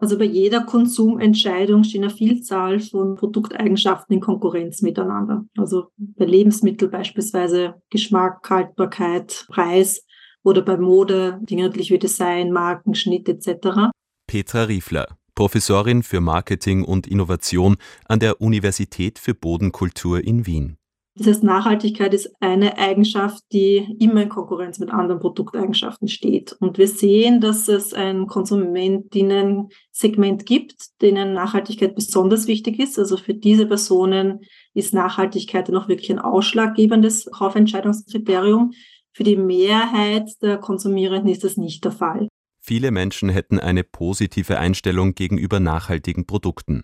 Also 0.00 0.16
bei 0.16 0.24
jeder 0.24 0.64
Konsumentscheidung 0.64 1.84
stehen 1.84 2.04
eine 2.04 2.12
Vielzahl 2.12 2.80
von 2.80 3.16
Produkteigenschaften 3.16 4.14
in 4.14 4.20
Konkurrenz 4.20 4.80
miteinander. 4.80 5.44
Also 5.58 5.88
bei 5.98 6.24
Lebensmitteln 6.24 6.90
beispielsweise 6.90 7.74
Geschmack, 7.90 8.48
Haltbarkeit, 8.48 9.44
Preis 9.48 10.02
oder 10.42 10.62
bei 10.62 10.78
Mode 10.78 11.38
Dinge 11.42 11.64
natürlich 11.64 11.90
wie 11.90 11.98
Design, 11.98 12.50
Marken, 12.50 12.94
Schnitt 12.94 13.28
etc. 13.28 13.90
Petra 14.26 14.64
Riefler, 14.64 15.18
Professorin 15.34 16.02
für 16.02 16.22
Marketing 16.22 16.82
und 16.82 17.06
Innovation 17.06 17.76
an 18.06 18.20
der 18.20 18.40
Universität 18.40 19.18
für 19.18 19.34
Bodenkultur 19.34 20.24
in 20.24 20.46
Wien. 20.46 20.79
Das 21.20 21.28
heißt, 21.28 21.44
Nachhaltigkeit 21.44 22.12
ist 22.14 22.34
eine 22.40 22.78
Eigenschaft, 22.78 23.44
die 23.52 23.94
immer 23.98 24.22
in 24.22 24.30
Konkurrenz 24.30 24.78
mit 24.78 24.88
anderen 24.88 25.20
Produkteigenschaften 25.20 26.08
steht. 26.08 26.56
Und 26.60 26.78
wir 26.78 26.88
sehen, 26.88 27.42
dass 27.42 27.68
es 27.68 27.92
ein 27.92 28.26
Konsumentinnen-Segment 28.26 30.46
gibt, 30.46 30.98
denen 31.02 31.34
Nachhaltigkeit 31.34 31.94
besonders 31.94 32.46
wichtig 32.46 32.78
ist. 32.78 32.98
Also 32.98 33.18
für 33.18 33.34
diese 33.34 33.66
Personen 33.66 34.40
ist 34.72 34.94
Nachhaltigkeit 34.94 35.68
dann 35.68 35.76
auch 35.76 35.88
wirklich 35.88 36.10
ein 36.10 36.20
ausschlaggebendes 36.20 37.30
Kaufentscheidungskriterium. 37.30 38.72
Für 39.12 39.24
die 39.24 39.36
Mehrheit 39.36 40.30
der 40.40 40.56
Konsumierenden 40.56 41.30
ist 41.30 41.44
das 41.44 41.58
nicht 41.58 41.84
der 41.84 41.92
Fall. 41.92 42.28
Viele 42.62 42.90
Menschen 42.90 43.30
hätten 43.30 43.58
eine 43.58 43.82
positive 43.84 44.58
Einstellung 44.58 45.14
gegenüber 45.14 45.60
nachhaltigen 45.60 46.26
Produkten. 46.26 46.82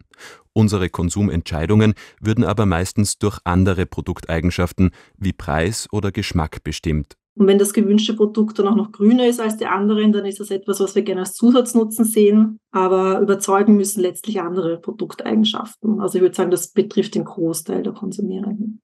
Unsere 0.55 0.89
Konsumentscheidungen 0.89 1.95
würden 2.19 2.45
aber 2.45 2.65
meistens 2.65 3.19
durch 3.19 3.39
andere 3.45 3.85
Produkteigenschaften 3.85 4.91
wie 5.19 5.35
Preis 5.35 5.87
oder 5.93 6.13
Geschmack 6.13 6.65
bestimmt. 6.65 7.17
Und 7.39 7.47
wenn 7.47 7.59
das 7.59 7.75
gewünschte 7.75 8.15
Produkt 8.15 8.59
dann 8.59 8.67
auch 8.67 8.77
noch 8.77 8.93
grüner 8.93 9.27
ist 9.27 9.41
als 9.41 9.59
die 9.59 9.67
anderen, 9.67 10.13
dann 10.13 10.25
ist 10.25 10.41
das 10.41 10.51
etwas, 10.51 10.81
was 10.81 10.95
wir 10.95 11.03
gerne 11.03 11.21
als 11.21 11.35
Zusatznutzen 11.35 12.07
sehen. 12.07 12.59
Aber 12.71 13.21
überzeugen 13.21 13.77
müssen 13.77 14.01
letztlich 14.01 14.41
andere 14.41 14.81
Produkteigenschaften. 14.81 16.01
Also 16.01 16.17
ich 16.17 16.23
würde 16.23 16.35
sagen, 16.35 16.51
das 16.51 16.73
betrifft 16.73 17.15
den 17.15 17.25
Großteil 17.25 17.83
der 17.83 17.93
Konsumierenden. 17.93 18.81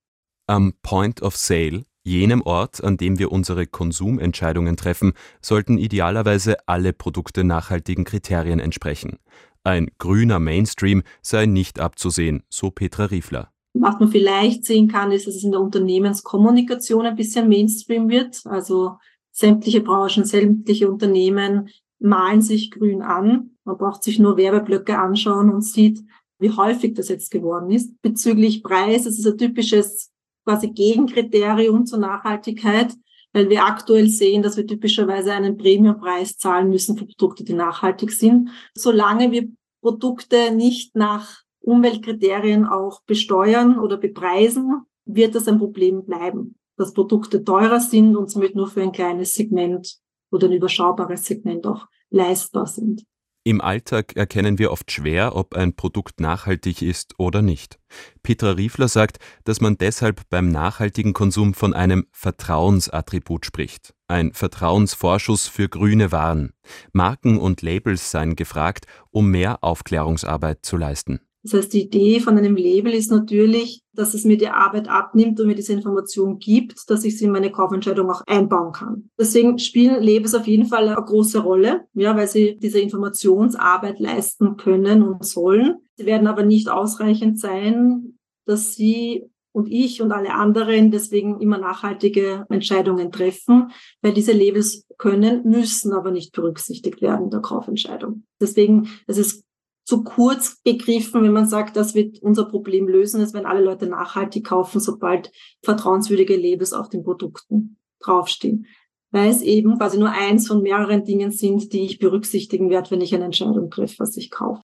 Am 0.46 0.74
Point 0.82 1.22
of 1.22 1.36
Sale 1.36 1.84
Jenem 2.04 2.42
Ort, 2.42 2.82
an 2.82 2.96
dem 2.96 3.20
wir 3.20 3.30
unsere 3.30 3.66
Konsumentscheidungen 3.66 4.76
treffen, 4.76 5.12
sollten 5.40 5.78
idealerweise 5.78 6.56
alle 6.66 6.92
Produkte 6.92 7.44
nachhaltigen 7.44 8.04
Kriterien 8.04 8.58
entsprechen. 8.58 9.18
Ein 9.62 9.88
grüner 9.98 10.40
Mainstream 10.40 11.04
sei 11.22 11.46
nicht 11.46 11.78
abzusehen, 11.78 12.42
so 12.48 12.70
Petra 12.72 13.04
Riefler. 13.04 13.52
Was 13.74 14.00
man 14.00 14.10
vielleicht 14.10 14.64
sehen 14.64 14.88
kann, 14.88 15.12
ist, 15.12 15.26
dass 15.26 15.36
es 15.36 15.44
in 15.44 15.52
der 15.52 15.60
Unternehmenskommunikation 15.60 17.06
ein 17.06 17.16
bisschen 17.16 17.48
Mainstream 17.48 18.08
wird. 18.08 18.42
Also 18.46 18.96
sämtliche 19.30 19.80
Branchen, 19.80 20.24
sämtliche 20.24 20.90
Unternehmen 20.90 21.68
malen 22.00 22.42
sich 22.42 22.72
grün 22.72 23.02
an. 23.02 23.52
Man 23.64 23.78
braucht 23.78 24.02
sich 24.02 24.18
nur 24.18 24.36
Werbeblöcke 24.36 24.98
anschauen 24.98 25.52
und 25.52 25.62
sieht, 25.62 26.00
wie 26.40 26.50
häufig 26.50 26.94
das 26.94 27.08
jetzt 27.08 27.30
geworden 27.30 27.70
ist. 27.70 28.02
Bezüglich 28.02 28.64
Preis, 28.64 29.06
es 29.06 29.18
ist 29.18 29.26
ein 29.26 29.38
typisches 29.38 30.11
quasi 30.44 30.70
Gegenkriterium 30.70 31.86
zur 31.86 31.98
Nachhaltigkeit, 31.98 32.92
weil 33.32 33.48
wir 33.48 33.64
aktuell 33.64 34.08
sehen, 34.08 34.42
dass 34.42 34.56
wir 34.56 34.66
typischerweise 34.66 35.32
einen 35.32 35.56
Premiumpreis 35.56 36.36
zahlen 36.36 36.68
müssen 36.68 36.96
für 36.96 37.06
Produkte, 37.06 37.44
die 37.44 37.54
nachhaltig 37.54 38.12
sind. 38.12 38.50
Solange 38.74 39.30
wir 39.30 39.48
Produkte 39.80 40.54
nicht 40.54 40.94
nach 40.94 41.42
Umweltkriterien 41.60 42.66
auch 42.66 43.02
besteuern 43.02 43.78
oder 43.78 43.96
bepreisen, 43.96 44.82
wird 45.04 45.34
das 45.34 45.48
ein 45.48 45.58
Problem 45.58 46.04
bleiben, 46.04 46.56
dass 46.76 46.92
Produkte 46.92 47.44
teurer 47.44 47.80
sind 47.80 48.16
und 48.16 48.30
somit 48.30 48.54
nur 48.54 48.68
für 48.68 48.82
ein 48.82 48.92
kleines 48.92 49.34
Segment 49.34 49.96
oder 50.30 50.48
ein 50.48 50.52
überschaubares 50.52 51.24
Segment 51.24 51.66
auch 51.66 51.86
leistbar 52.10 52.66
sind. 52.66 53.04
Im 53.44 53.60
Alltag 53.60 54.14
erkennen 54.14 54.58
wir 54.58 54.70
oft 54.70 54.92
schwer, 54.92 55.34
ob 55.34 55.56
ein 55.56 55.74
Produkt 55.74 56.20
nachhaltig 56.20 56.80
ist 56.80 57.18
oder 57.18 57.42
nicht. 57.42 57.80
Petra 58.22 58.52
Riefler 58.52 58.86
sagt, 58.86 59.18
dass 59.42 59.60
man 59.60 59.76
deshalb 59.76 60.28
beim 60.30 60.48
nachhaltigen 60.48 61.12
Konsum 61.12 61.52
von 61.52 61.74
einem 61.74 62.06
Vertrauensattribut 62.12 63.44
spricht. 63.44 63.94
Ein 64.06 64.32
Vertrauensvorschuss 64.32 65.48
für 65.48 65.68
grüne 65.68 66.12
Waren. 66.12 66.52
Marken 66.92 67.36
und 67.38 67.62
Labels 67.62 68.12
seien 68.12 68.36
gefragt, 68.36 68.86
um 69.10 69.30
mehr 69.32 69.64
Aufklärungsarbeit 69.64 70.64
zu 70.64 70.76
leisten. 70.76 71.20
Das 71.42 71.54
heißt, 71.54 71.72
die 71.72 71.82
Idee 71.82 72.20
von 72.20 72.38
einem 72.38 72.56
Label 72.56 72.92
ist 72.92 73.10
natürlich, 73.10 73.82
dass 73.94 74.14
es 74.14 74.24
mir 74.24 74.36
die 74.36 74.48
Arbeit 74.48 74.88
abnimmt 74.88 75.40
und 75.40 75.48
mir 75.48 75.54
diese 75.54 75.72
Information 75.72 76.38
gibt, 76.38 76.88
dass 76.88 77.04
ich 77.04 77.18
sie 77.18 77.24
in 77.24 77.32
meine 77.32 77.50
Kaufentscheidung 77.50 78.10
auch 78.10 78.22
einbauen 78.26 78.72
kann. 78.72 79.10
Deswegen 79.18 79.58
spielen 79.58 80.02
Labels 80.02 80.34
auf 80.34 80.46
jeden 80.46 80.66
Fall 80.66 80.88
eine 80.88 81.02
große 81.02 81.40
Rolle, 81.40 81.84
ja, 81.94 82.16
weil 82.16 82.28
sie 82.28 82.58
diese 82.58 82.78
Informationsarbeit 82.78 83.98
leisten 83.98 84.56
können 84.56 85.02
und 85.02 85.24
sollen. 85.24 85.78
Sie 85.96 86.06
werden 86.06 86.28
aber 86.28 86.44
nicht 86.44 86.68
ausreichend 86.68 87.40
sein, 87.40 88.18
dass 88.46 88.74
sie 88.74 89.24
und 89.52 89.70
ich 89.70 90.00
und 90.00 90.12
alle 90.12 90.32
anderen 90.32 90.90
deswegen 90.90 91.40
immer 91.40 91.58
nachhaltige 91.58 92.46
Entscheidungen 92.48 93.12
treffen, 93.12 93.70
weil 94.00 94.14
diese 94.14 94.32
Labels 94.32 94.86
können, 94.96 95.42
müssen 95.44 95.92
aber 95.92 96.10
nicht 96.10 96.32
berücksichtigt 96.32 97.02
werden 97.02 97.24
in 97.24 97.30
der 97.30 97.40
Kaufentscheidung. 97.40 98.24
Deswegen, 98.40 98.88
es 99.06 99.18
ist 99.18 99.44
zu 99.84 100.04
kurz 100.04 100.62
gegriffen, 100.62 101.22
wenn 101.22 101.32
man 101.32 101.46
sagt, 101.46 101.76
das 101.76 101.94
wird 101.94 102.20
unser 102.22 102.44
Problem 102.44 102.88
lösen, 102.88 103.20
ist, 103.20 103.34
wenn 103.34 103.46
alle 103.46 103.62
Leute 103.62 103.86
nachhaltig 103.86 104.46
kaufen, 104.46 104.80
sobald 104.80 105.32
vertrauenswürdige 105.62 106.36
Labels 106.36 106.72
auf 106.72 106.88
den 106.88 107.02
Produkten 107.02 107.78
draufstehen. 108.00 108.66
Weil 109.10 109.30
es 109.30 109.42
eben 109.42 109.76
quasi 109.78 109.98
nur 109.98 110.10
eins 110.10 110.46
von 110.46 110.62
mehreren 110.62 111.04
Dingen 111.04 111.32
sind, 111.32 111.72
die 111.72 111.84
ich 111.84 111.98
berücksichtigen 111.98 112.70
werde, 112.70 112.90
wenn 112.92 113.00
ich 113.00 113.14
eine 113.14 113.24
Entscheidung 113.24 113.70
treffe, 113.70 113.96
was 113.98 114.16
ich 114.16 114.30
kaufe. 114.30 114.62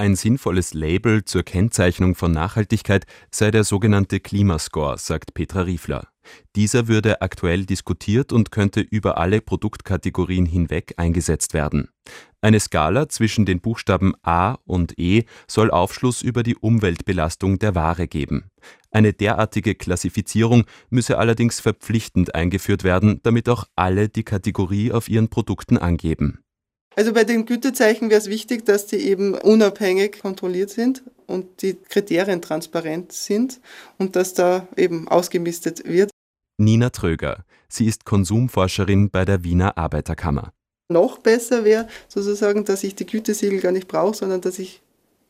Ein 0.00 0.16
sinnvolles 0.16 0.72
Label 0.72 1.26
zur 1.26 1.42
Kennzeichnung 1.42 2.14
von 2.14 2.32
Nachhaltigkeit 2.32 3.04
sei 3.30 3.50
der 3.50 3.64
sogenannte 3.64 4.18
Klimascore, 4.18 4.96
sagt 4.96 5.34
Petra 5.34 5.60
Riefler. 5.60 6.08
Dieser 6.56 6.88
würde 6.88 7.20
aktuell 7.20 7.66
diskutiert 7.66 8.32
und 8.32 8.50
könnte 8.50 8.80
über 8.80 9.18
alle 9.18 9.42
Produktkategorien 9.42 10.46
hinweg 10.46 10.94
eingesetzt 10.96 11.52
werden. 11.52 11.90
Eine 12.42 12.58
Skala 12.58 13.08
zwischen 13.08 13.44
den 13.44 13.60
Buchstaben 13.60 14.14
A 14.22 14.54
und 14.64 14.98
E 14.98 15.24
soll 15.46 15.70
Aufschluss 15.70 16.22
über 16.22 16.42
die 16.42 16.56
Umweltbelastung 16.56 17.58
der 17.58 17.74
Ware 17.74 18.08
geben. 18.08 18.44
Eine 18.90 19.12
derartige 19.12 19.74
Klassifizierung 19.74 20.64
müsse 20.88 21.18
allerdings 21.18 21.60
verpflichtend 21.60 22.34
eingeführt 22.34 22.82
werden, 22.82 23.20
damit 23.22 23.48
auch 23.50 23.64
alle 23.76 24.08
die 24.08 24.24
Kategorie 24.24 24.90
auf 24.90 25.08
ihren 25.08 25.28
Produkten 25.28 25.76
angeben. 25.76 26.40
Also 26.96 27.12
bei 27.12 27.24
den 27.24 27.46
Gütezeichen 27.46 28.10
wäre 28.10 28.20
es 28.20 28.28
wichtig, 28.28 28.64
dass 28.64 28.86
die 28.86 28.96
eben 28.96 29.34
unabhängig 29.34 30.18
kontrolliert 30.20 30.70
sind 30.70 31.02
und 31.26 31.62
die 31.62 31.74
Kriterien 31.74 32.42
transparent 32.42 33.12
sind 33.12 33.60
und 33.98 34.16
dass 34.16 34.34
da 34.34 34.66
eben 34.76 35.08
ausgemistet 35.08 35.84
wird. 35.84 36.10
Nina 36.58 36.90
Tröger. 36.90 37.44
Sie 37.68 37.86
ist 37.86 38.04
Konsumforscherin 38.04 39.10
bei 39.10 39.24
der 39.24 39.44
Wiener 39.44 39.78
Arbeiterkammer. 39.78 40.52
Noch 40.90 41.18
besser 41.18 41.64
wäre 41.64 41.88
sozusagen, 42.08 42.64
dass 42.64 42.84
ich 42.84 42.94
die 42.94 43.06
Gütesiegel 43.06 43.60
gar 43.60 43.72
nicht 43.72 43.88
brauche, 43.88 44.16
sondern 44.16 44.40
dass 44.40 44.58
ich 44.58 44.80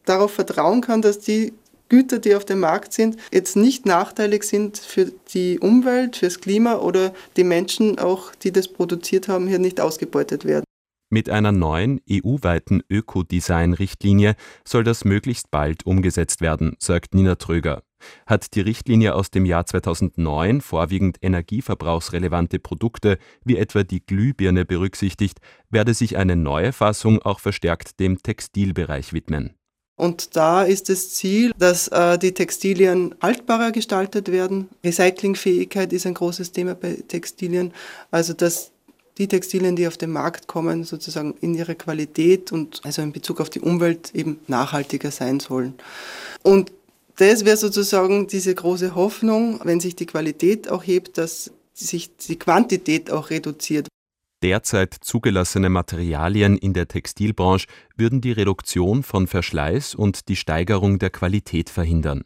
darauf 0.05 0.33
vertrauen 0.33 0.81
kann, 0.81 1.03
dass 1.03 1.21
die 1.21 1.53
Güter, 1.91 2.19
die 2.19 2.35
auf 2.35 2.45
dem 2.45 2.61
Markt 2.61 2.93
sind, 2.93 3.17
jetzt 3.33 3.57
nicht 3.57 3.85
nachteilig 3.85 4.45
sind 4.45 4.79
für 4.79 5.13
die 5.35 5.59
Umwelt, 5.59 6.17
fürs 6.17 6.41
Klima 6.41 6.77
oder 6.77 7.13
die 7.37 7.45
Menschen 7.45 7.99
auch, 7.99 8.35
die 8.37 8.53
das 8.53 8.69
produziert 8.69 9.29
haben, 9.29 9.49
hier 9.49 9.59
nicht 9.59 9.81
ausgebeutet 9.81 10.45
werden. 10.45 10.65
Mit 11.13 11.29
einer 11.29 11.51
neuen 11.51 12.01
EU-weiten 12.09 12.83
Ökodesign-Richtlinie 12.89 14.37
soll 14.65 14.85
das 14.85 15.05
möglichst 15.05 15.51
bald 15.51 15.85
umgesetzt 15.85 16.41
werden, 16.41 16.77
sagt 16.79 17.15
Nina 17.15 17.35
Tröger. 17.35 17.83
Hat 18.27 18.55
die 18.55 18.61
Richtlinie 18.61 19.15
aus 19.15 19.31
dem 19.31 19.45
Jahr 19.45 19.67
2009 19.67 20.61
vorwiegend 20.61 21.19
energieverbrauchsrelevante 21.23 22.59
Produkte 22.59 23.19
wie 23.45 23.57
etwa 23.57 23.83
die 23.83 24.05
Glühbirne 24.05 24.65
berücksichtigt, 24.65 25.39
werde 25.71 25.95
sich 25.95 26.17
eine 26.17 26.37
neue 26.37 26.73
Fassung 26.73 27.21
auch 27.23 27.41
verstärkt 27.41 28.01
dem 28.01 28.23
Textilbereich 28.23 29.13
widmen. 29.13 29.55
Und 30.01 30.35
da 30.35 30.63
ist 30.63 30.89
das 30.89 31.11
Ziel, 31.11 31.53
dass 31.59 31.89
äh, 31.89 32.19
die 32.19 32.33
Textilien 32.33 33.15
haltbarer 33.21 33.71
gestaltet 33.71 34.33
werden. 34.33 34.71
Recyclingfähigkeit 34.83 35.93
ist 35.93 36.07
ein 36.07 36.15
großes 36.15 36.53
Thema 36.53 36.75
bei 36.75 36.97
Textilien. 37.07 37.75
Also 38.11 38.33
dass 38.33 38.71
die 39.19 39.29
Textilien, 39.29 39.77
die 39.77 39.87
auf 39.87 39.99
den 39.99 40.11
Markt 40.11 40.47
kommen, 40.47 40.85
sozusagen 40.85 41.35
in 41.43 41.55
ihrer 41.55 41.75
Qualität 41.75 42.51
und 42.51 42.81
also 42.83 43.03
in 43.03 43.13
Bezug 43.13 43.43
auf 43.43 43.51
die 43.51 43.61
Umwelt 43.61 44.15
eben 44.15 44.41
nachhaltiger 44.47 45.11
sein 45.11 45.39
sollen. 45.39 45.75
Und 46.43 46.73
das 47.21 47.45
wäre 47.45 47.57
sozusagen 47.59 48.27
diese 48.27 48.55
große 48.55 48.95
Hoffnung, 48.95 49.61
wenn 49.65 49.79
sich 49.79 49.95
die 49.95 50.07
Qualität 50.07 50.71
auch 50.71 50.83
hebt, 50.83 51.19
dass 51.19 51.51
sich 51.75 52.17
die 52.17 52.39
Quantität 52.39 53.11
auch 53.11 53.29
reduziert. 53.29 53.89
Derzeit 54.43 54.97
zugelassene 55.03 55.69
Materialien 55.69 56.57
in 56.57 56.73
der 56.73 56.89
Textilbranche 56.89 57.67
würden 57.95 58.23
die 58.23 58.33
Reduktion 58.33 59.03
von 59.03 59.27
Verschleiß 59.27 59.95
und 59.95 60.29
die 60.29 60.37
Steigerung 60.37 60.99
der 60.99 61.11
Qualität 61.11 61.69
verhindern. 61.69 62.23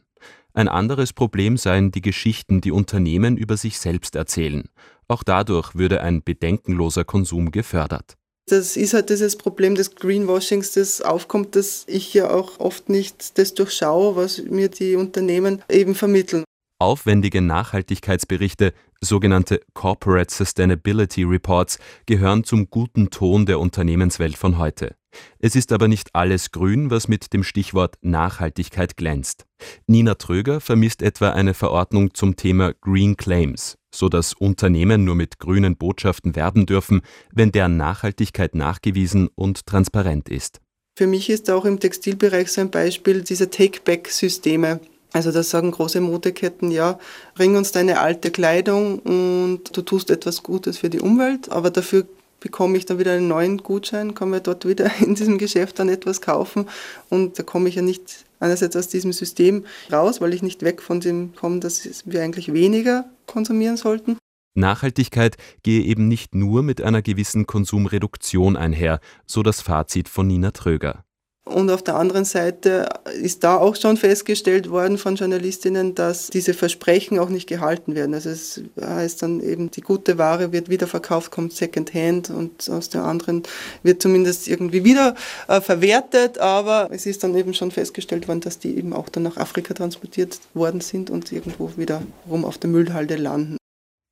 Ein 0.53 0.69
anderes 0.69 1.11
Problem 1.11 1.57
seien 1.57 1.91
die 1.91 2.01
Geschichten, 2.01 2.61
die 2.61 2.71
Unternehmen 2.71 3.35
über 3.35 3.57
sich 3.57 3.77
selbst 3.79 4.15
erzählen. 4.15 4.69
Auch 5.09 5.23
dadurch 5.23 5.75
würde 5.75 6.01
ein 6.01 6.23
bedenkenloser 6.23 7.03
Konsum 7.03 7.51
gefördert. 7.51 8.15
Das 8.47 8.77
ist 8.77 8.93
halt 8.93 9.09
dieses 9.09 9.37
Problem 9.37 9.73
des 9.73 9.95
Greenwashings, 9.95 10.73
das 10.73 11.01
aufkommt, 11.01 11.55
dass 11.55 11.83
ich 11.87 12.13
ja 12.13 12.29
auch 12.29 12.59
oft 12.59 12.89
nicht 12.89 13.39
das 13.39 13.55
durchschaue, 13.55 14.15
was 14.15 14.39
mir 14.43 14.69
die 14.69 14.95
Unternehmen 14.95 15.63
eben 15.67 15.95
vermitteln. 15.95 16.43
Aufwendige 16.77 17.41
Nachhaltigkeitsberichte, 17.41 18.73
sogenannte 19.01 19.61
Corporate 19.73 20.31
Sustainability 20.31 21.23
Reports, 21.23 21.79
gehören 22.05 22.43
zum 22.43 22.69
guten 22.69 23.09
Ton 23.09 23.47
der 23.47 23.59
Unternehmenswelt 23.59 24.37
von 24.37 24.59
heute. 24.59 24.95
Es 25.39 25.55
ist 25.55 25.71
aber 25.71 25.87
nicht 25.87 26.09
alles 26.13 26.51
grün, 26.51 26.91
was 26.91 27.07
mit 27.07 27.33
dem 27.33 27.43
Stichwort 27.43 27.95
Nachhaltigkeit 28.01 28.97
glänzt. 28.97 29.45
Nina 29.87 30.15
Tröger 30.15 30.59
vermisst 30.59 31.01
etwa 31.01 31.31
eine 31.31 31.53
Verordnung 31.53 32.13
zum 32.13 32.35
Thema 32.35 32.73
Green 32.73 33.17
Claims, 33.17 33.77
so 33.97 34.09
dass 34.09 34.33
Unternehmen 34.33 35.03
nur 35.03 35.15
mit 35.15 35.39
grünen 35.39 35.75
Botschaften 35.77 36.35
werben 36.35 36.65
dürfen, 36.65 37.01
wenn 37.31 37.51
deren 37.51 37.77
Nachhaltigkeit 37.77 38.55
nachgewiesen 38.55 39.29
und 39.35 39.65
transparent 39.65 40.29
ist. 40.29 40.59
Für 40.97 41.07
mich 41.07 41.29
ist 41.29 41.49
auch 41.49 41.65
im 41.65 41.79
Textilbereich 41.79 42.51
so 42.51 42.61
ein 42.61 42.71
Beispiel 42.71 43.21
diese 43.21 43.49
Take-Back-Systeme. 43.49 44.79
Also 45.11 45.31
da 45.31 45.43
sagen 45.43 45.71
große 45.71 46.01
Modeketten, 46.01 46.71
ja, 46.71 46.99
bring 47.35 47.55
uns 47.55 47.71
deine 47.71 47.99
alte 47.99 48.31
Kleidung 48.31 48.99
und 48.99 49.61
du 49.71 49.81
tust 49.81 50.09
etwas 50.09 50.43
Gutes 50.43 50.77
für 50.77 50.89
die 50.89 50.99
Umwelt, 50.99 51.49
aber 51.51 51.69
dafür 51.69 52.05
bekomme 52.41 52.77
ich 52.77 52.85
dann 52.85 52.99
wieder 52.99 53.13
einen 53.13 53.27
neuen 53.27 53.57
Gutschein, 53.57 54.13
kann 54.13 54.29
mir 54.29 54.41
dort 54.41 54.67
wieder 54.67 54.91
in 54.99 55.15
diesem 55.15 55.37
Geschäft 55.37 55.79
dann 55.79 55.89
etwas 55.89 56.21
kaufen 56.21 56.67
und 57.09 57.39
da 57.39 57.43
komme 57.43 57.69
ich 57.69 57.75
ja 57.75 57.81
nicht 57.81 58.25
einerseits 58.39 58.75
aus 58.75 58.87
diesem 58.87 59.13
System 59.13 59.65
raus, 59.91 60.21
weil 60.21 60.33
ich 60.33 60.43
nicht 60.43 60.63
weg 60.63 60.81
von 60.81 60.99
dem 60.99 61.33
komme, 61.35 61.59
dass 61.59 62.03
wir 62.05 62.21
eigentlich 62.21 62.53
weniger 62.53 63.05
konsumieren 63.27 63.77
sollten. 63.77 64.17
Nachhaltigkeit 64.55 65.35
gehe 65.63 65.83
eben 65.83 66.07
nicht 66.07 66.33
nur 66.33 66.63
mit 66.63 66.81
einer 66.81 67.01
gewissen 67.01 67.45
Konsumreduktion 67.45 68.55
einher, 68.55 68.99
so 69.25 69.43
das 69.43 69.61
Fazit 69.61 70.07
von 70.07 70.27
Nina 70.27 70.51
Tröger. 70.51 71.03
Und 71.47 71.69
auf 71.69 71.83
der 71.83 71.95
anderen 71.95 72.25
Seite 72.25 72.89
ist 73.21 73.43
da 73.43 73.57
auch 73.57 73.75
schon 73.75 73.97
festgestellt 73.97 74.71
worden 74.71 74.97
von 74.97 75.15
Journalistinnen, 75.15 75.93
dass 75.93 76.27
diese 76.27 76.55
Versprechen 76.55 77.19
auch 77.19 77.29
nicht 77.29 77.47
gehalten 77.47 77.93
werden. 77.93 78.15
Also 78.15 78.31
es 78.31 78.61
heißt 78.81 79.21
dann 79.21 79.41
eben, 79.41 79.69
die 79.69 79.81
gute 79.81 80.17
Ware 80.17 80.51
wird 80.51 80.69
wieder 80.69 80.87
verkauft, 80.87 81.29
kommt 81.29 81.53
Secondhand 81.53 82.31
und 82.31 82.67
aus 82.67 82.89
der 82.89 83.03
anderen 83.03 83.43
wird 83.83 84.01
zumindest 84.01 84.47
irgendwie 84.47 84.83
wieder 84.83 85.13
äh, 85.47 85.61
verwertet. 85.61 86.39
Aber 86.39 86.89
es 86.91 87.05
ist 87.05 87.23
dann 87.23 87.35
eben 87.35 87.53
schon 87.53 87.69
festgestellt 87.69 88.27
worden, 88.27 88.41
dass 88.41 88.57
die 88.57 88.75
eben 88.75 88.91
auch 88.91 89.07
dann 89.09 89.21
nach 89.21 89.37
Afrika 89.37 89.75
transportiert 89.75 90.39
worden 90.55 90.81
sind 90.81 91.11
und 91.11 91.31
irgendwo 91.31 91.69
wieder 91.77 92.01
rum 92.27 92.43
auf 92.43 92.57
der 92.57 92.71
Müllhalde 92.71 93.17
landen. 93.17 93.57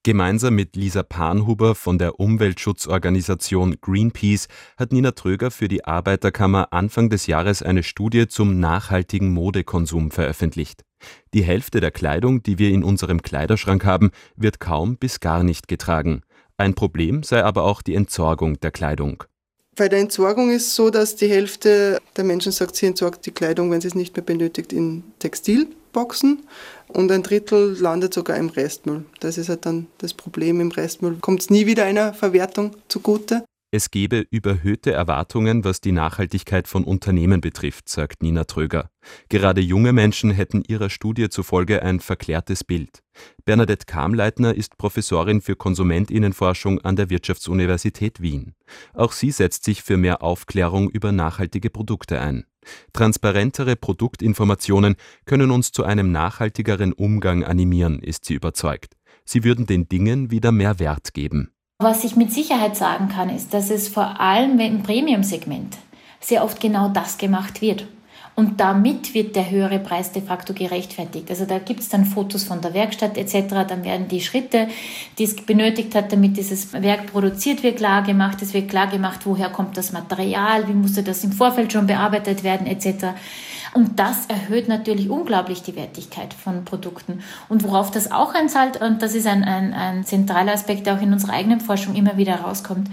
Gemeinsam 0.06 0.56
mit 0.56 0.76
Lisa 0.76 1.02
Panhuber 1.02 1.76
von 1.76 1.98
der 1.98 2.20
Umweltschutzorganisation 2.20 3.78
Greenpeace 3.80 4.50
hat 4.76 4.92
Nina 4.92 5.12
Tröger 5.12 5.50
für 5.50 5.70
die 5.70 5.86
Arbeiterkammer 5.86 6.74
Anfang 6.74 7.10
des 7.10 7.26
Jahres 7.26 7.64
eine 7.64 7.84
Studie 7.84 8.28
zum 8.28 8.60
nachhaltigen 8.60 9.32
Modekonsum 9.32 10.12
veröffentlicht. 10.12 10.84
Die 11.34 11.44
Hälfte 11.44 11.80
der 11.80 11.92
Kleidung, 11.92 12.44
die 12.44 12.60
wir 12.60 12.72
in 12.72 12.84
unserem 12.84 13.22
Kleiderschrank 13.22 13.86
haben, 13.86 14.12
wird 14.36 14.60
kaum 14.60 14.98
bis 14.98 15.22
gar 15.22 15.42
nicht 15.42 15.70
getragen. 15.70 16.24
Ein 16.58 16.74
Problem 16.74 17.24
sei 17.24 17.42
aber 17.42 17.64
auch 17.64 17.82
die 17.82 17.96
Entsorgung 17.96 18.60
der 18.60 18.72
Kleidung. 18.72 19.24
Bei 19.78 19.88
der 19.88 20.00
Entsorgung 20.00 20.52
ist 20.52 20.68
es 20.68 20.76
so, 20.76 20.90
dass 20.90 21.16
die 21.16 21.30
Hälfte 21.30 22.02
der 22.18 22.26
Menschen 22.26 22.52
sagt, 22.52 22.76
sie 22.76 22.88
entsorgt 22.88 23.26
die 23.26 23.32
Kleidung, 23.32 23.72
wenn 23.72 23.80
sie 23.80 23.88
es 23.88 23.96
nicht 23.96 24.18
mehr 24.18 24.26
benötigt, 24.26 24.74
in 24.74 25.06
Textilboxen 25.94 26.44
und 26.88 27.12
ein 27.12 27.24
Drittel 27.24 27.78
landet 27.80 28.14
sogar 28.14 28.38
im 28.38 28.50
Restmüll. 28.50 29.06
Das 29.20 29.38
ist 29.38 29.50
halt 29.50 29.66
dann 29.66 29.88
das 30.00 30.14
Problem 30.14 30.60
im 30.60 30.72
Restmüll. 30.72 31.18
Kommt 31.22 31.42
es 31.42 31.50
nie 31.50 31.66
wieder 31.66 31.86
einer 31.86 32.14
Verwertung 32.14 32.76
zugute. 32.88 33.44
Es 33.76 33.90
gebe 33.90 34.28
überhöhte 34.30 34.92
Erwartungen, 34.92 35.64
was 35.64 35.82
die 35.82 35.94
Nachhaltigkeit 35.94 36.68
von 36.68 36.84
Unternehmen 36.84 37.42
betrifft, 37.42 37.90
sagt 37.90 38.22
Nina 38.22 38.44
Tröger. 38.44 38.92
Gerade 39.30 39.62
junge 39.62 39.94
Menschen 39.94 40.30
hätten 40.30 40.62
ihrer 40.68 40.92
Studie 40.92 41.28
zufolge 41.30 41.82
ein 41.82 42.00
verklärtes 42.00 42.64
Bild. 42.64 43.02
Bernadette 43.46 43.88
Kamleitner 43.88 44.54
ist 44.54 44.78
Professorin 44.78 45.42
für 45.42 45.56
Konsumentinnenforschung 45.56 46.82
an 46.82 46.96
der 46.96 47.10
Wirtschaftsuniversität 47.10 48.22
Wien. 48.22 48.54
Auch 48.94 49.12
sie 49.12 49.32
setzt 49.32 49.64
sich 49.64 49.82
für 49.82 49.98
mehr 49.98 50.22
Aufklärung 50.22 50.92
über 50.92 51.12
nachhaltige 51.12 51.72
Produkte 51.72 52.22
ein. 52.22 52.46
Transparentere 52.94 53.76
Produktinformationen 53.76 54.98
können 55.26 55.50
uns 55.50 55.72
zu 55.72 55.84
einem 55.84 56.12
nachhaltigeren 56.12 56.94
Umgang 56.94 57.44
animieren, 57.44 58.04
ist 58.04 58.26
sie 58.26 58.36
überzeugt. 58.36 58.94
Sie 59.26 59.44
würden 59.44 59.66
den 59.66 59.90
Dingen 59.90 60.30
wieder 60.30 60.52
mehr 60.52 60.78
Wert 60.78 61.16
geben. 61.16 61.53
Was 61.84 62.06
ich 62.06 62.16
mit 62.16 62.32
Sicherheit 62.32 62.78
sagen 62.78 63.10
kann, 63.10 63.28
ist, 63.28 63.54
dass 63.54 63.70
es 63.70 63.90
vor 63.90 64.22
allem 64.22 64.58
im 64.62 64.84
Premium-Segment 64.84 65.76
sehr 66.22 66.46
oft 66.46 66.62
genau 66.62 66.88
das 66.88 67.18
gemacht 67.18 67.62
wird. 67.62 67.86
Und 68.36 68.62
damit 68.62 69.14
wird 69.14 69.36
der 69.36 69.52
höhere 69.52 69.80
Preis 69.80 70.14
de 70.14 70.22
facto 70.22 70.54
gerechtfertigt. 70.54 71.30
Also 71.30 71.44
da 71.44 71.60
gibt 71.60 71.82
es 71.82 71.90
dann 71.90 72.06
Fotos 72.06 72.46
von 72.46 72.62
der 72.62 72.74
Werkstatt 72.74 73.18
etc. 73.18 73.68
Dann 73.68 73.84
werden 73.84 74.08
die 74.08 74.22
Schritte, 74.22 74.70
die 75.18 75.26
es 75.26 75.36
benötigt 75.36 75.94
hat, 75.94 76.14
damit 76.14 76.38
dieses 76.38 76.72
Werk 76.72 77.12
produziert 77.12 77.64
wird, 77.64 77.80
klar 77.80 78.02
gemacht. 78.02 78.42
Es 78.42 78.54
wird 78.54 78.70
klar 78.70 78.88
gemacht, 78.88 79.20
woher 79.26 79.50
kommt 79.50 79.76
das 79.76 79.92
Material, 79.92 80.70
wie 80.70 80.74
musste 80.74 81.04
das 81.04 81.26
im 81.26 81.34
Vorfeld 81.34 81.74
schon 81.74 81.86
bearbeitet 81.86 82.46
werden 82.46 82.66
etc. 82.66 83.08
Und 83.74 84.00
das 84.00 84.28
erhöht 84.28 84.68
natürlich 84.68 85.10
unglaublich 85.10 85.64
die 85.64 85.76
Wertigkeit 85.76 86.34
von 86.34 86.64
Produkten. 86.64 87.24
Und 87.50 87.64
worauf 87.64 87.90
das 87.90 88.12
auch 88.12 88.34
einzahlt, 88.36 88.80
und 88.82 89.02
das 89.02 89.16
ist 89.16 89.26
ein, 89.26 89.44
ein, 89.44 89.74
ein 89.74 90.06
zentraler 90.06 90.54
Aspekt, 90.54 90.86
der 90.86 90.96
auch 90.96 91.02
in 91.02 91.12
unserer 91.12 91.34
eigenen 91.34 91.60
Forschung 91.60 91.96
immer 91.96 92.18
wieder 92.18 92.36
rauskommt, 92.36 92.90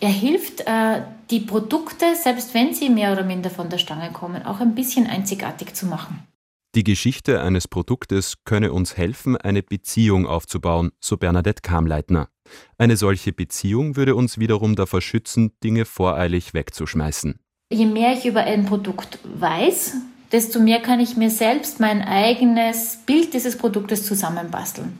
er 0.00 0.08
hilft, 0.08 0.62
äh, 0.62 1.02
die 1.30 1.40
Produkte, 1.40 2.16
selbst 2.16 2.54
wenn 2.54 2.74
sie 2.74 2.90
mehr 2.90 3.12
oder 3.12 3.22
minder 3.22 3.50
von 3.50 3.68
der 3.68 3.78
Stange 3.78 4.10
kommen, 4.12 4.44
auch 4.44 4.60
ein 4.60 4.74
bisschen 4.74 5.06
einzigartig 5.06 5.74
zu 5.74 5.86
machen. 5.86 6.26
Die 6.74 6.84
Geschichte 6.84 7.42
eines 7.42 7.68
Produktes 7.68 8.44
könne 8.44 8.72
uns 8.72 8.96
helfen, 8.96 9.36
eine 9.36 9.62
Beziehung 9.62 10.26
aufzubauen, 10.26 10.90
so 11.00 11.18
Bernadette 11.18 11.60
Kamleitner. 11.60 12.30
Eine 12.78 12.96
solche 12.96 13.32
Beziehung 13.32 13.94
würde 13.94 14.16
uns 14.16 14.38
wiederum 14.38 14.74
davor 14.74 15.02
schützen, 15.02 15.52
Dinge 15.62 15.84
voreilig 15.84 16.54
wegzuschmeißen. 16.54 17.38
Je 17.72 17.86
mehr 17.86 18.12
ich 18.12 18.26
über 18.26 18.40
ein 18.40 18.66
Produkt 18.66 19.18
weiß, 19.24 19.94
desto 20.30 20.60
mehr 20.60 20.80
kann 20.80 21.00
ich 21.00 21.16
mir 21.16 21.30
selbst 21.30 21.80
mein 21.80 22.02
eigenes 22.02 22.98
Bild 23.06 23.32
dieses 23.32 23.56
Produktes 23.56 24.04
zusammenbasteln. 24.04 24.98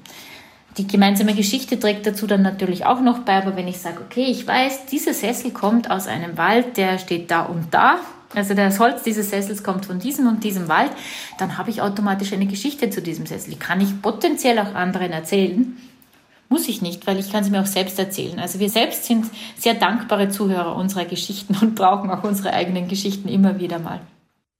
Die 0.79 0.87
gemeinsame 0.87 1.35
Geschichte 1.35 1.79
trägt 1.79 2.07
dazu 2.07 2.27
dann 2.27 2.41
natürlich 2.41 2.87
auch 2.87 3.03
noch 3.03 3.19
bei, 3.21 3.37
aber 3.37 3.57
wenn 3.57 3.69
ich 3.69 3.79
sage, 3.79 3.99
okay, 4.01 4.25
ich 4.25 4.47
weiß, 4.47 4.87
dieser 4.87 5.13
Sessel 5.13 5.51
kommt 5.51 5.91
aus 5.91 6.07
einem 6.07 6.39
Wald, 6.39 6.79
der 6.79 6.99
steht 6.99 7.31
da 7.31 7.43
und 7.43 7.75
da, 7.75 7.99
also 8.35 8.55
das 8.55 8.81
Holz 8.81 9.03
dieses 9.03 9.29
Sessels 9.29 9.63
kommt 9.63 9.85
von 9.85 9.99
diesem 9.99 10.27
und 10.27 10.43
diesem 10.43 10.69
Wald, 10.69 10.93
dann 11.37 11.59
habe 11.59 11.69
ich 11.69 11.83
automatisch 11.83 12.33
eine 12.33 12.47
Geschichte 12.47 12.89
zu 12.89 13.03
diesem 13.03 13.27
Sessel. 13.27 13.51
Die 13.51 13.59
kann 13.59 13.83
ich 13.83 14.01
potenziell 14.01 14.59
auch 14.59 14.75
anderen 14.75 15.13
erzählen. 15.13 15.77
Muss 16.53 16.69
ich 16.69 16.83
nicht, 16.83 17.07
weil 17.07 17.19
ich 17.19 17.33
kann 17.33 17.45
sie 17.45 17.51
mir 17.51 17.63
auch 17.63 17.67
selbst 17.67 17.99
erzählen. 17.99 18.39
Also 18.39 18.61
wir 18.61 18.69
selbst 18.69 19.07
sind 19.07 19.25
sehr 19.57 19.73
dankbare 19.73 20.29
Zuhörer 20.29 20.77
unserer 20.77 21.07
Geschichten 21.07 21.57
und 21.63 21.75
brauchen 21.75 22.11
auch 22.11 22.25
unsere 22.25 22.53
eigenen 22.53 22.89
Geschichten 22.89 23.27
immer 23.27 23.59
wieder 23.59 23.79
mal. 23.79 24.03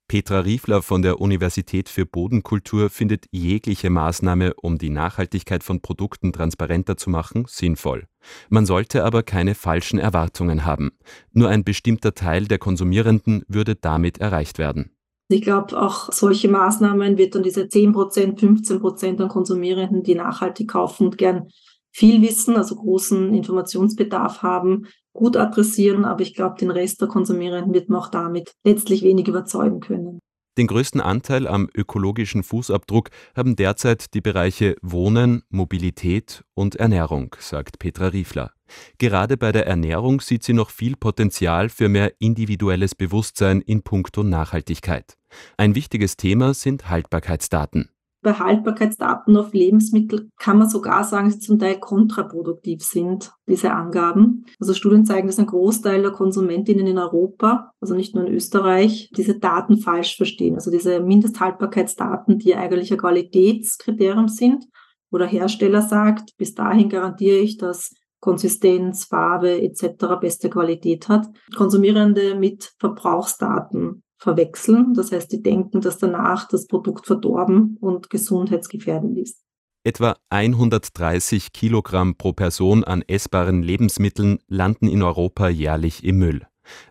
Petra 0.07 0.39
Riefler 0.39 0.81
von 0.81 1.03
der 1.03 1.21
Universität 1.21 1.89
für 1.89 2.07
Bodenkultur 2.07 2.89
findet 2.89 3.25
jegliche 3.29 3.91
Maßnahme, 3.91 4.55
um 4.55 4.79
die 4.79 4.89
Nachhaltigkeit 4.89 5.63
von 5.63 5.81
Produkten 5.81 6.33
transparenter 6.33 6.97
zu 6.97 7.11
machen, 7.11 7.45
sinnvoll. 7.47 8.07
Man 8.49 8.65
sollte 8.65 9.03
aber 9.03 9.21
keine 9.21 9.53
falschen 9.53 9.99
Erwartungen 9.99 10.65
haben. 10.65 10.93
Nur 11.31 11.49
ein 11.49 11.63
bestimmter 11.63 12.15
Teil 12.15 12.45
der 12.45 12.57
Konsumierenden 12.57 13.43
würde 13.47 13.75
damit 13.75 14.17
erreicht 14.17 14.57
werden. 14.57 14.89
Ich 15.29 15.43
glaube, 15.43 15.79
auch 15.79 16.11
solche 16.11 16.47
Maßnahmen 16.49 17.17
wird 17.19 17.35
dann 17.35 17.43
diese 17.43 17.61
10% 17.61 18.39
15% 18.39 19.21
an 19.21 19.29
Konsumierenden, 19.29 20.01
die 20.01 20.15
nachhaltig 20.15 20.69
kaufen 20.69 21.05
und 21.05 21.17
gern 21.17 21.49
viel 21.93 22.21
wissen, 22.21 22.57
also 22.57 22.75
großen 22.75 23.33
Informationsbedarf 23.33 24.41
haben, 24.41 24.87
gut 25.13 25.37
adressieren, 25.37 26.05
aber 26.05 26.21
ich 26.21 26.33
glaube, 26.33 26.55
den 26.59 26.71
Rest 26.71 26.99
der 26.99 27.07
Konsumierenden 27.07 27.73
wird 27.73 27.89
man 27.89 28.01
auch 28.01 28.09
damit 28.09 28.51
letztlich 28.65 29.03
wenig 29.03 29.27
überzeugen 29.27 29.79
können. 29.79 30.19
Den 30.57 30.67
größten 30.67 31.01
Anteil 31.01 31.47
am 31.47 31.67
ökologischen 31.73 32.43
Fußabdruck 32.43 33.09
haben 33.35 33.55
derzeit 33.55 34.13
die 34.13 34.21
Bereiche 34.21 34.75
Wohnen, 34.83 35.41
Mobilität 35.49 36.43
und 36.53 36.75
Ernährung, 36.75 37.35
sagt 37.39 37.79
Petra 37.79 38.07
Riefler. 38.07 38.51
Gerade 38.99 39.35
bei 39.37 39.51
der 39.51 39.65
Ernährung 39.65 40.21
sieht 40.21 40.43
sie 40.43 40.53
noch 40.53 40.69
viel 40.69 40.95
Potenzial 40.95 41.69
für 41.69 41.89
mehr 41.89 42.13
individuelles 42.19 42.93
Bewusstsein 42.93 43.61
in 43.61 43.81
puncto 43.81 44.21
Nachhaltigkeit. 44.21 45.17
Ein 45.57 45.73
wichtiges 45.73 46.17
Thema 46.17 46.53
sind 46.53 46.87
Haltbarkeitsdaten 46.87 47.89
bei 48.23 48.33
Haltbarkeitsdaten 48.33 49.35
auf 49.37 49.53
Lebensmittel 49.53 50.29
kann 50.39 50.57
man 50.57 50.69
sogar 50.69 51.03
sagen, 51.03 51.27
dass 51.27 51.35
sie 51.35 51.45
zum 51.45 51.59
Teil 51.59 51.79
kontraproduktiv 51.79 52.81
sind, 52.81 53.31
diese 53.47 53.71
Angaben. 53.71 54.45
Also 54.59 54.73
Studien 54.73 55.05
zeigen, 55.05 55.27
dass 55.27 55.39
ein 55.39 55.45
Großteil 55.45 56.01
der 56.01 56.11
Konsumentinnen 56.11 56.87
in 56.87 56.97
Europa, 56.97 57.71
also 57.79 57.93
nicht 57.93 58.15
nur 58.15 58.25
in 58.25 58.33
Österreich, 58.33 59.09
diese 59.15 59.37
Daten 59.37 59.77
falsch 59.77 60.17
verstehen. 60.17 60.55
Also 60.55 60.71
diese 60.71 61.01
Mindesthaltbarkeitsdaten, 61.01 62.39
die 62.39 62.55
eigentlich 62.55 62.91
ein 62.91 62.97
Qualitätskriterium 62.97 64.29
sind, 64.29 64.65
wo 65.11 65.17
der 65.17 65.27
Hersteller 65.27 65.81
sagt, 65.81 66.35
bis 66.37 66.55
dahin 66.55 66.89
garantiere 66.89 67.37
ich, 67.37 67.57
dass 67.57 67.93
Konsistenz, 68.19 69.03
Farbe 69.03 69.61
etc. 69.61 70.15
beste 70.21 70.49
Qualität 70.49 71.09
hat, 71.09 71.27
Konsumierende 71.55 72.35
mit 72.35 72.73
Verbrauchsdaten 72.79 74.02
verwechseln. 74.23 74.93
Das 74.93 75.11
heißt, 75.11 75.31
die 75.31 75.43
denken, 75.43 75.81
dass 75.81 75.97
danach 75.97 76.47
das 76.47 76.67
Produkt 76.67 77.05
verdorben 77.05 77.77
und 77.79 78.09
gesundheitsgefährdend 78.09 79.17
ist. 79.17 79.39
Etwa 79.85 80.15
130 80.29 81.51
Kilogramm 81.51 82.15
pro 82.15 82.31
Person 82.31 82.85
an 82.85 83.03
essbaren 83.05 83.61
Lebensmitteln 83.61 84.39
landen 84.47 84.87
in 84.87 85.03
Europa 85.03 85.49
jährlich 85.49 86.03
im 86.05 86.19
Müll. 86.19 86.47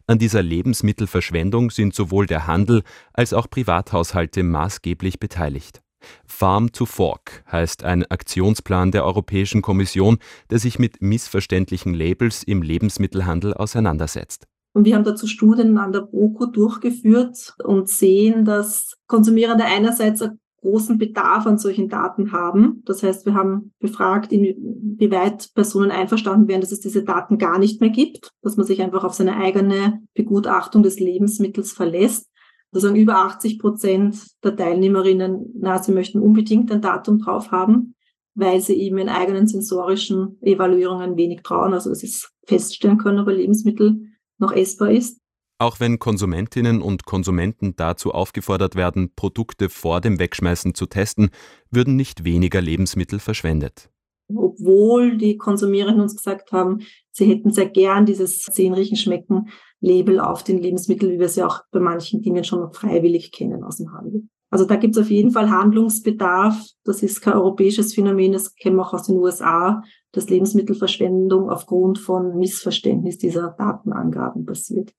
An 0.06 0.18
dieser 0.18 0.42
Lebensmittelverschwendung 0.42 1.70
sind 1.70 1.94
sowohl 1.94 2.26
der 2.26 2.46
Handel 2.46 2.82
als 3.14 3.32
auch 3.32 3.48
Privathaushalte 3.48 4.42
maßgeblich 4.42 5.18
beteiligt. 5.18 5.82
Farm 6.26 6.72
to 6.72 6.84
Fork 6.84 7.44
heißt 7.50 7.84
ein 7.84 8.04
Aktionsplan 8.04 8.90
der 8.90 9.04
Europäischen 9.04 9.62
Kommission, 9.62 10.18
der 10.50 10.58
sich 10.58 10.78
mit 10.78 11.00
missverständlichen 11.00 11.94
Labels 11.94 12.42
im 12.42 12.60
Lebensmittelhandel 12.60 13.54
auseinandersetzt. 13.54 14.46
Und 14.73 14.85
wir 14.87 14.95
haben 14.95 15.05
dazu 15.05 15.26
Studien 15.26 15.76
an 15.76 15.93
der 15.93 16.00
BOKU 16.00 16.47
durchgeführt 16.47 17.55
und 17.62 17.88
sehen, 17.88 18.45
dass 18.45 18.97
Konsumierende 19.07 19.64
einerseits 19.64 20.23
einen 20.23 20.41
großen 20.62 20.97
Bedarf 20.97 21.47
an 21.47 21.59
solchen 21.59 21.88
Daten 21.88 22.33
haben. 22.33 22.83
Das 22.87 23.02
heißt, 23.02 23.26
wir 23.26 23.35
haben 23.35 23.73
befragt, 23.81 24.33
inwieweit 24.33 25.50
Personen 25.55 25.91
einverstanden 25.91 26.49
wären, 26.49 26.61
dass 26.61 26.73
es 26.73 26.81
diese 26.81 27.05
Daten 27.05 27.37
gar 27.37 27.59
nicht 27.59 27.81
mehr 27.81 27.91
gibt, 27.91 28.31
dass 28.43 28.57
man 28.57 28.64
sich 28.64 28.81
einfach 28.81 29.05
auf 29.05 29.12
seine 29.12 29.37
eigene 29.37 30.00
Begutachtung 30.14 30.83
des 30.83 31.00
Lebensmittels 31.00 31.73
verlässt. 31.73 32.31
Da 32.71 32.81
sagen 32.81 32.97
über 32.97 33.17
80 33.17 33.59
Prozent 33.59 34.17
der 34.43 34.57
Teilnehmerinnen, 34.57 35.52
na, 35.59 35.83
sie 35.83 35.93
möchten 35.93 36.21
unbedingt 36.21 36.73
ein 36.73 36.81
Datum 36.81 37.19
drauf 37.19 37.50
haben, 37.50 37.95
weil 38.35 38.61
sie 38.61 38.75
eben 38.75 38.97
in 38.97 39.11
eigenen 39.11 39.47
sensorischen 39.47 40.38
Evaluierungen 40.41 41.17
wenig 41.19 41.43
trauen, 41.43 41.75
also 41.75 41.91
dass 41.91 41.99
sie 41.99 42.07
es 42.07 42.33
feststellen 42.47 42.97
können, 42.97 43.19
ein 43.19 43.37
Lebensmittel 43.37 44.12
noch 44.42 44.52
essbar 44.52 44.90
ist. 44.90 45.18
Auch 45.58 45.80
wenn 45.80 45.99
Konsumentinnen 45.99 46.82
und 46.82 47.06
Konsumenten 47.06 47.76
dazu 47.76 48.12
aufgefordert 48.12 48.75
werden, 48.75 49.14
Produkte 49.14 49.68
vor 49.68 50.00
dem 50.00 50.18
Wegschmeißen 50.18 50.75
zu 50.75 50.87
testen, 50.87 51.30
würden 51.70 51.94
nicht 51.94 52.25
weniger 52.25 52.61
Lebensmittel 52.61 53.20
verschwendet. 53.20 53.88
Obwohl 54.34 55.16
die 55.16 55.37
Konsumierenden 55.37 56.02
uns 56.02 56.16
gesagt 56.16 56.52
haben, 56.52 56.80
sie 57.12 57.26
hätten 57.26 57.52
sehr 57.52 57.68
gern 57.68 58.06
dieses 58.06 58.44
Sehen, 58.44 58.75
Riechen, 58.75 58.96
Schmecken 58.96 59.50
Label 59.80 60.20
auf 60.20 60.42
den 60.42 60.58
Lebensmitteln, 60.58 61.12
wie 61.12 61.18
wir 61.18 61.26
es 61.26 61.37
ja 61.37 61.46
auch 61.46 61.61
bei 61.70 61.80
manchen 61.80 62.22
Dingen 62.22 62.44
schon 62.44 62.72
freiwillig 62.72 63.32
kennen 63.32 63.64
aus 63.64 63.76
dem 63.76 63.92
Handel. 63.92 64.28
Also 64.52 64.66
da 64.66 64.76
gibt 64.76 64.94
es 64.94 65.02
auf 65.02 65.11
jeden 65.11 65.30
Fall 65.30 65.49
Handlungsbedarf. 65.49 66.62
Das 66.85 67.02
ist 67.02 67.23
kein 67.23 67.32
europäisches 67.32 67.94
Phänomen, 67.94 68.32
das 68.32 68.54
kennen 68.54 68.76
wir 68.76 68.87
auch 68.87 68.92
aus 68.92 69.06
den 69.06 69.16
USA, 69.16 69.82
dass 70.12 70.28
Lebensmittelverschwendung 70.28 71.49
aufgrund 71.49 71.99
von 71.99 72.37
Missverständnis 72.37 73.16
dieser 73.16 73.56
Datenangaben 73.59 74.44
passiert. 74.44 74.92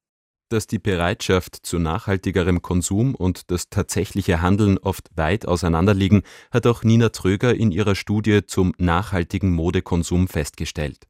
Dass 0.50 0.66
die 0.66 0.80
Bereitschaft 0.80 1.56
zu 1.62 1.78
nachhaltigerem 1.78 2.64
Konsum 2.64 3.14
und 3.14 3.52
das 3.52 3.70
tatsächliche 3.70 4.42
Handeln 4.42 4.80
oft 4.80 5.10
weit 5.16 5.48
auseinanderliegen, 5.48 6.24
hat 6.50 6.66
auch 6.66 6.84
Nina 6.84 7.10
Tröger 7.10 7.54
in 7.54 7.72
ihrer 7.72 7.94
Studie 7.94 8.48
zum 8.48 8.74
nachhaltigen 8.80 9.52
Modekonsum 9.52 10.28
festgestellt. 10.28 11.06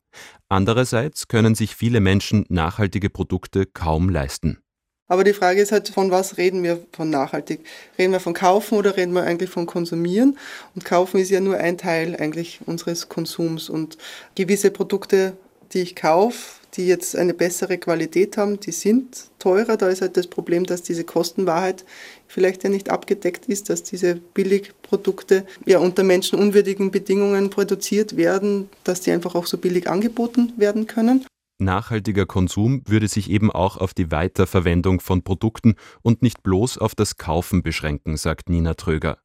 Andererseits 0.49 1.29
können 1.29 1.55
sich 1.55 1.77
viele 1.77 2.01
Menschen 2.01 2.45
nachhaltige 2.49 3.09
Produkte 3.09 3.65
kaum 3.65 4.09
leisten. 4.09 4.59
Aber 5.07 5.23
die 5.23 5.33
Frage 5.33 5.61
ist 5.61 5.71
halt, 5.71 5.89
von 5.89 6.11
was 6.11 6.37
reden 6.37 6.63
wir 6.63 6.79
von 6.93 7.09
nachhaltig? 7.09 7.59
Reden 7.97 8.13
wir 8.13 8.19
von 8.19 8.33
kaufen 8.33 8.77
oder 8.77 8.95
reden 8.95 9.13
wir 9.13 9.23
eigentlich 9.23 9.49
von 9.49 9.65
konsumieren? 9.65 10.37
Und 10.75 10.85
kaufen 10.85 11.19
ist 11.19 11.29
ja 11.29 11.39
nur 11.39 11.57
ein 11.57 11.77
Teil 11.77 12.15
eigentlich 12.15 12.61
unseres 12.65 13.09
Konsums. 13.09 13.69
Und 13.69 13.97
gewisse 14.35 14.71
Produkte, 14.71 15.33
die 15.73 15.81
ich 15.81 15.95
kaufe, 15.95 16.61
die 16.75 16.87
jetzt 16.87 17.15
eine 17.15 17.33
bessere 17.33 17.77
Qualität 17.77 18.37
haben, 18.37 18.59
die 18.59 18.71
sind 18.71 19.25
teurer. 19.39 19.77
Da 19.77 19.89
ist 19.89 20.01
halt 20.01 20.17
das 20.17 20.27
Problem, 20.27 20.65
dass 20.65 20.81
diese 20.81 21.03
Kostenwahrheit 21.03 21.83
vielleicht 22.27 22.63
ja 22.63 22.69
nicht 22.69 22.89
abgedeckt 22.89 23.45
ist, 23.45 23.69
dass 23.69 23.83
diese 23.83 24.15
Billigprodukte 24.15 25.45
ja 25.65 25.79
unter 25.79 26.03
menschenunwürdigen 26.03 26.91
Bedingungen 26.91 27.49
produziert 27.49 28.17
werden, 28.17 28.69
dass 28.83 29.01
die 29.01 29.11
einfach 29.11 29.35
auch 29.35 29.45
so 29.45 29.57
billig 29.57 29.89
angeboten 29.89 30.53
werden 30.57 30.87
können. 30.87 31.25
Nachhaltiger 31.59 32.25
Konsum 32.25 32.81
würde 32.87 33.07
sich 33.07 33.29
eben 33.29 33.51
auch 33.51 33.77
auf 33.77 33.93
die 33.93 34.11
Weiterverwendung 34.11 34.99
von 34.99 35.23
Produkten 35.23 35.75
und 36.01 36.21
nicht 36.21 36.43
bloß 36.43 36.77
auf 36.77 36.95
das 36.95 37.17
Kaufen 37.17 37.63
beschränken, 37.63 38.17
sagt 38.17 38.49
Nina 38.49 38.73
Tröger. 38.73 39.19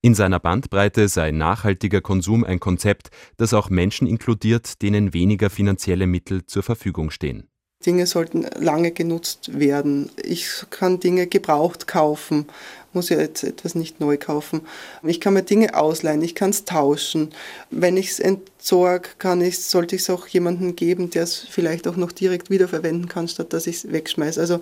In 0.00 0.14
seiner 0.14 0.40
Bandbreite 0.40 1.06
sei 1.08 1.30
nachhaltiger 1.30 2.00
Konsum 2.00 2.42
ein 2.42 2.58
Konzept, 2.58 3.10
das 3.36 3.54
auch 3.54 3.70
Menschen 3.70 4.08
inkludiert, 4.08 4.82
denen 4.82 5.14
weniger 5.14 5.48
finanzielle 5.48 6.08
Mittel 6.08 6.44
zur 6.46 6.64
Verfügung 6.64 7.10
stehen. 7.10 7.51
Dinge 7.82 8.06
sollten 8.06 8.46
lange 8.58 8.90
genutzt 8.90 9.58
werden. 9.58 10.10
Ich 10.22 10.48
kann 10.70 11.00
Dinge 11.00 11.26
gebraucht 11.26 11.86
kaufen, 11.86 12.46
muss 12.92 13.08
ja 13.08 13.18
jetzt 13.18 13.42
etwas 13.42 13.74
nicht 13.74 14.00
neu 14.00 14.16
kaufen. 14.16 14.62
Ich 15.02 15.20
kann 15.20 15.34
mir 15.34 15.42
Dinge 15.42 15.74
ausleihen, 15.74 16.22
ich 16.22 16.34
kann 16.34 16.50
es 16.50 16.64
tauschen. 16.64 17.30
Wenn 17.70 17.96
ich 17.96 18.10
es 18.10 18.20
entsorge, 18.20 19.10
kann 19.18 19.40
ich, 19.40 19.64
sollte 19.64 19.96
ich 19.96 20.02
es 20.02 20.10
auch 20.10 20.26
jemandem 20.26 20.76
geben, 20.76 21.10
der 21.10 21.24
es 21.24 21.36
vielleicht 21.36 21.88
auch 21.88 21.96
noch 21.96 22.12
direkt 22.12 22.50
wiederverwenden 22.50 23.08
kann, 23.08 23.28
statt 23.28 23.52
dass 23.52 23.66
ich 23.66 23.76
es 23.76 23.92
wegschmeiße. 23.92 24.40
Also 24.40 24.60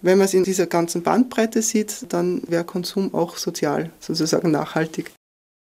wenn 0.00 0.18
man 0.18 0.26
es 0.26 0.34
in 0.34 0.44
dieser 0.44 0.66
ganzen 0.66 1.02
Bandbreite 1.02 1.62
sieht, 1.62 2.06
dann 2.08 2.42
wäre 2.48 2.64
Konsum 2.64 3.14
auch 3.14 3.36
sozial, 3.36 3.90
sozusagen 4.00 4.50
nachhaltig. 4.50 5.10